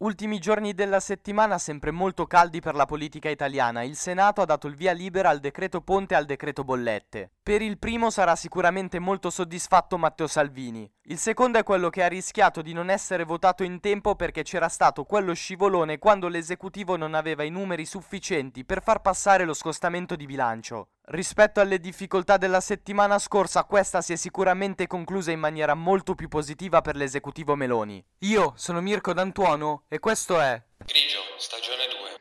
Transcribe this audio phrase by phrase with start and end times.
[0.00, 3.82] Ultimi giorni della settimana sempre molto caldi per la politica italiana.
[3.82, 7.32] Il Senato ha dato il via libera al decreto ponte e al decreto bollette.
[7.42, 10.88] Per il primo sarà sicuramente molto soddisfatto Matteo Salvini.
[11.06, 14.68] Il secondo è quello che ha rischiato di non essere votato in tempo perché c'era
[14.68, 20.14] stato quello scivolone quando l'esecutivo non aveva i numeri sufficienti per far passare lo scostamento
[20.14, 20.90] di bilancio.
[21.10, 26.28] Rispetto alle difficoltà della settimana scorsa, questa si è sicuramente conclusa in maniera molto più
[26.28, 28.04] positiva per l'esecutivo Meloni.
[28.24, 32.20] Io sono Mirko D'Antuono e questo è Grigio, stagione 2.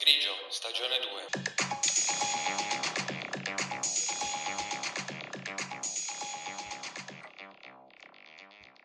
[0.00, 1.28] Grigio, stagione 2.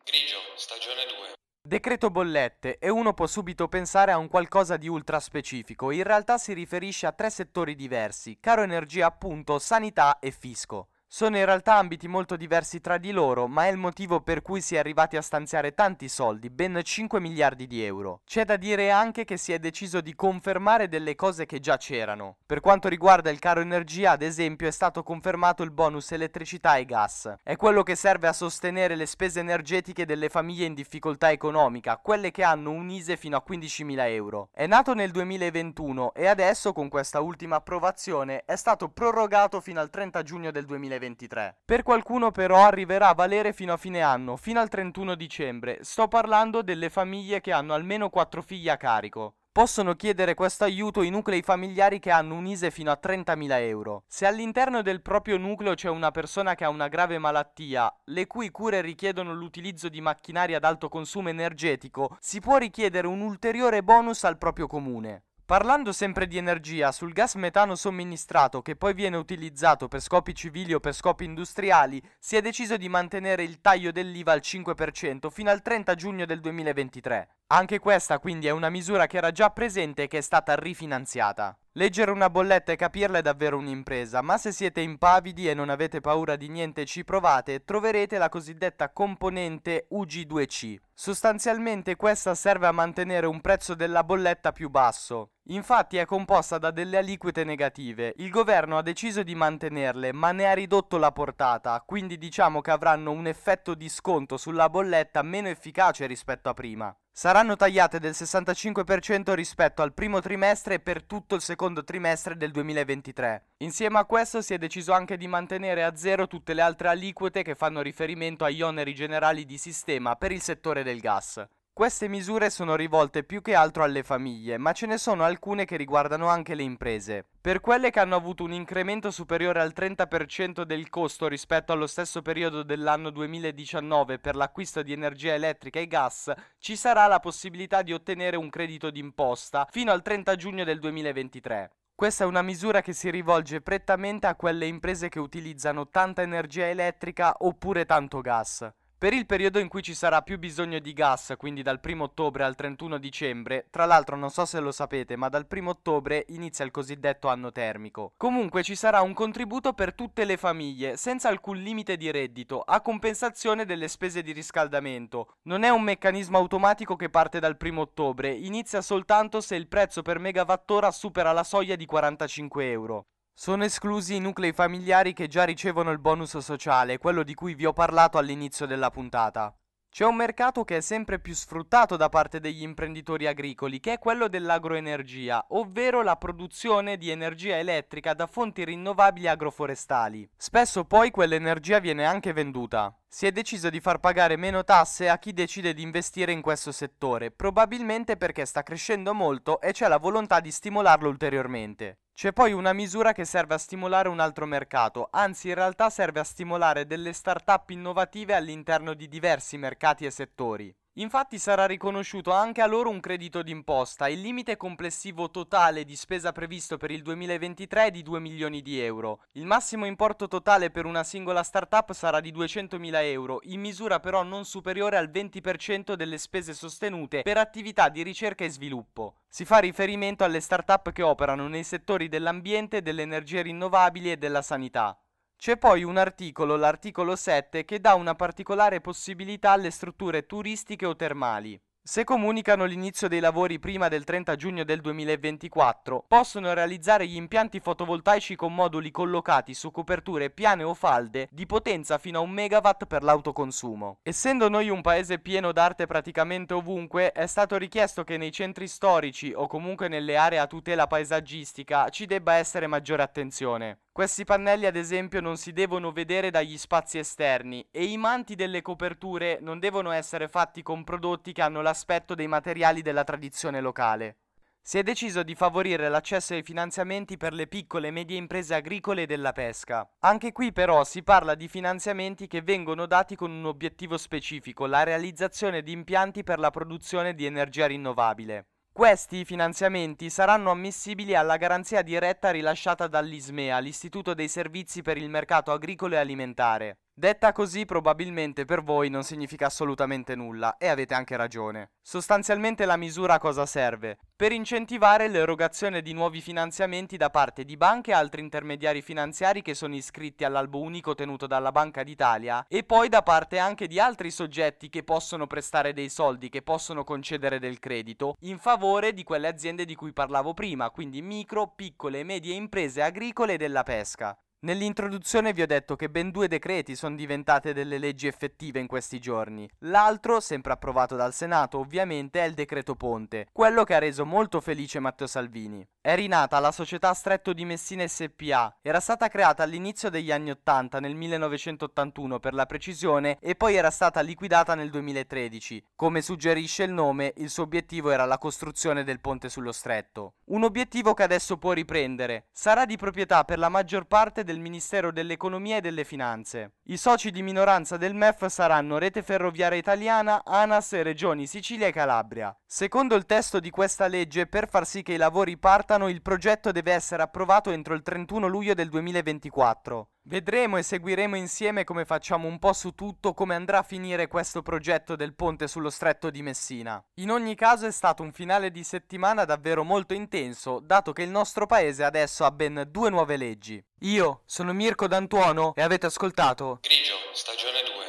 [0.05, 1.38] Grigio, stagione 2.
[1.69, 6.39] Decreto bollette e uno può subito pensare a un qualcosa di ultra specifico, in realtà
[6.39, 10.87] si riferisce a tre settori diversi, caro energia appunto, sanità e fisco.
[11.11, 14.61] Sono in realtà ambiti molto diversi tra di loro, ma è il motivo per cui
[14.61, 18.21] si è arrivati a stanziare tanti soldi, ben 5 miliardi di euro.
[18.25, 22.37] C'è da dire anche che si è deciso di confermare delle cose che già c'erano.
[22.45, 26.85] Per quanto riguarda il caro energia, ad esempio, è stato confermato il bonus elettricità e
[26.85, 27.33] gas.
[27.41, 32.29] È quello che serve a sostenere le spese energetiche delle famiglie in difficoltà economica, quelle
[32.29, 34.49] che hanno un ISE fino a 15.000 euro.
[34.51, 39.89] È nato nel 2021 e adesso, con questa ultima approvazione, è stato prorogato fino al
[39.89, 40.67] 30 giugno del
[40.99, 41.61] 2023.
[41.65, 45.79] Per qualcuno però arriverà a valere fino a fine anno, fino al 31 dicembre.
[45.81, 49.35] Sto parlando delle famiglie che hanno almeno 4 figli a carico.
[49.51, 54.03] Possono chiedere questo aiuto i nuclei familiari che hanno un ISE fino a 30.000 euro.
[54.07, 58.51] Se all'interno del proprio nucleo c'è una persona che ha una grave malattia, le cui
[58.51, 64.23] cure richiedono l'utilizzo di macchinari ad alto consumo energetico, si può richiedere un ulteriore bonus
[64.23, 65.23] al proprio comune.
[65.49, 70.75] Parlando sempre di energia, sul gas metano somministrato che poi viene utilizzato per scopi civili
[70.75, 75.49] o per scopi industriali, si è deciso di mantenere il taglio dell'IVA al 5% fino
[75.49, 77.37] al 30 giugno del 2023.
[77.47, 81.57] Anche questa quindi è una misura che era già presente e che è stata rifinanziata.
[81.73, 85.99] Leggere una bolletta e capirla è davvero un'impresa, ma se siete impavidi e non avete
[86.01, 90.75] paura di niente e ci provate, troverete la cosiddetta componente UG2C.
[90.93, 95.31] Sostanzialmente questa serve a mantenere un prezzo della bolletta più basso.
[95.51, 98.13] Infatti è composta da delle aliquote negative.
[98.17, 102.69] Il governo ha deciso di mantenerle, ma ne ha ridotto la portata, quindi diciamo che
[102.69, 106.95] avranno un effetto di sconto sulla bolletta meno efficace rispetto a prima.
[107.11, 112.51] Saranno tagliate del 65% rispetto al primo trimestre e per tutto il secondo trimestre del
[112.51, 113.45] 2023.
[113.57, 117.41] Insieme a questo si è deciso anche di mantenere a zero tutte le altre aliquote
[117.41, 121.43] che fanno riferimento agli oneri generali di sistema per il settore del gas.
[121.79, 125.77] Queste misure sono rivolte più che altro alle famiglie, ma ce ne sono alcune che
[125.77, 127.25] riguardano anche le imprese.
[127.39, 132.21] Per quelle che hanno avuto un incremento superiore al 30% del costo rispetto allo stesso
[132.21, 137.93] periodo dell'anno 2019 per l'acquisto di energia elettrica e gas, ci sarà la possibilità di
[137.93, 141.71] ottenere un credito d'imposta fino al 30 giugno del 2023.
[141.95, 146.67] Questa è una misura che si rivolge prettamente a quelle imprese che utilizzano tanta energia
[146.67, 148.69] elettrica oppure tanto gas.
[148.99, 152.43] Per il periodo in cui ci sarà più bisogno di gas, quindi dal 1 ottobre
[152.43, 156.65] al 31 dicembre, tra l'altro non so se lo sapete, ma dal 1 ottobre inizia
[156.65, 158.11] il cosiddetto anno termico.
[158.17, 162.81] Comunque ci sarà un contributo per tutte le famiglie, senza alcun limite di reddito, a
[162.81, 165.35] compensazione delle spese di riscaldamento.
[165.43, 170.01] Non è un meccanismo automatico che parte dal 1 ottobre, inizia soltanto se il prezzo
[170.01, 173.05] per megawattora supera la soglia di 45 euro.
[173.41, 177.65] Sono esclusi i nuclei familiari che già ricevono il bonus sociale, quello di cui vi
[177.65, 179.55] ho parlato all'inizio della puntata.
[179.89, 183.97] C'è un mercato che è sempre più sfruttato da parte degli imprenditori agricoli, che è
[183.97, 190.29] quello dell'agroenergia, ovvero la produzione di energia elettrica da fonti rinnovabili agroforestali.
[190.35, 192.93] Spesso poi quell'energia viene anche venduta.
[193.11, 196.71] Si è deciso di far pagare meno tasse a chi decide di investire in questo
[196.71, 202.01] settore, probabilmente perché sta crescendo molto e c'è la volontà di stimolarlo ulteriormente.
[202.13, 206.19] C'è poi una misura che serve a stimolare un altro mercato, anzi in realtà serve
[206.19, 210.71] a stimolare delle start-up innovative all'interno di diversi mercati e settori.
[210.99, 214.09] Infatti sarà riconosciuto anche a loro un credito d'imposta.
[214.09, 218.81] Il limite complessivo totale di spesa previsto per il 2023 è di 2 milioni di
[218.81, 219.21] euro.
[219.31, 224.23] Il massimo importo totale per una singola startup sarà di 200.000 euro, in misura però
[224.23, 229.19] non superiore al 20% delle spese sostenute per attività di ricerca e sviluppo.
[229.29, 234.41] Si fa riferimento alle startup che operano nei settori dell'ambiente, delle energie rinnovabili e della
[234.41, 234.99] sanità.
[235.41, 240.97] C'è poi un articolo, l'articolo 7, che dà una particolare possibilità alle strutture turistiche o
[240.97, 241.57] termali.
[241.81, 247.61] Se comunicano l'inizio dei lavori prima del 30 giugno del 2024, possono realizzare gli impianti
[247.61, 252.85] fotovoltaici con moduli collocati su coperture piane o falde di potenza fino a un megawatt
[252.85, 253.99] per l'autoconsumo.
[254.03, 259.31] Essendo noi un paese pieno d'arte praticamente ovunque, è stato richiesto che nei centri storici
[259.33, 263.79] o comunque nelle aree a tutela paesaggistica ci debba essere maggiore attenzione.
[263.99, 268.61] Questi pannelli ad esempio non si devono vedere dagli spazi esterni e i manti delle
[268.61, 274.19] coperture non devono essere fatti con prodotti che hanno l'aspetto dei materiali della tradizione locale.
[274.61, 279.01] Si è deciso di favorire l'accesso ai finanziamenti per le piccole e medie imprese agricole
[279.01, 279.85] e della pesca.
[279.99, 284.83] Anche qui però si parla di finanziamenti che vengono dati con un obiettivo specifico, la
[284.83, 288.45] realizzazione di impianti per la produzione di energia rinnovabile.
[288.71, 295.51] Questi finanziamenti saranno ammissibili alla garanzia diretta rilasciata dall'ISMEA, l'Istituto dei Servizi per il Mercato
[295.51, 296.77] Agricolo e Alimentare.
[296.99, 301.69] Detta così probabilmente per voi non significa assolutamente nulla e avete anche ragione.
[301.81, 303.99] Sostanzialmente la misura a cosa serve?
[304.13, 309.53] Per incentivare l'erogazione di nuovi finanziamenti da parte di banche e altri intermediari finanziari che
[309.53, 314.11] sono iscritti all'albo unico tenuto dalla Banca d'Italia e poi da parte anche di altri
[314.11, 319.29] soggetti che possono prestare dei soldi, che possono concedere del credito in favore di quelle
[319.29, 324.19] aziende di cui parlavo prima, quindi micro, piccole e medie imprese agricole e della pesca.
[324.41, 328.97] Nell'introduzione vi ho detto che ben due decreti sono diventate delle leggi effettive in questi
[328.97, 329.49] giorni.
[329.63, 334.39] L'altro, sempre approvato dal Senato ovviamente, è il decreto Ponte, quello che ha reso molto
[334.39, 335.67] felice Matteo Salvini.
[335.89, 340.79] È rinata la società Stretto di Messina SPA, era stata creata all'inizio degli anni 80,
[340.79, 345.65] nel 1981 per la precisione, e poi era stata liquidata nel 2013.
[345.75, 350.13] Come suggerisce il nome, il suo obiettivo era la costruzione del ponte sullo stretto.
[350.25, 352.27] Un obiettivo che adesso può riprendere.
[352.31, 356.57] Sarà di proprietà per la maggior parte del Ministero dell'Economia e delle Finanze.
[356.65, 361.71] I soci di minoranza del MEF saranno Rete Ferroviaria Italiana, ANAS e Regioni Sicilia e
[361.71, 362.31] Calabria.
[362.45, 366.01] Secondo il testo di questa legge, per far sì che i lavori partano, Milano il
[366.01, 369.91] progetto deve essere approvato entro il 31 luglio del 2024.
[370.03, 374.41] Vedremo e seguiremo insieme come facciamo un po' su tutto come andrà a finire questo
[374.41, 376.83] progetto del ponte sullo stretto di Messina.
[376.95, 381.09] In ogni caso è stato un finale di settimana davvero molto intenso, dato che il
[381.09, 383.63] nostro paese adesso ha ben due nuove leggi.
[383.81, 387.79] Io sono Mirko D'Antuono e avete ascoltato Grigio, stagione 2.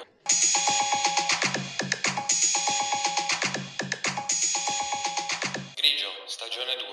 [6.27, 6.90] stagione 2.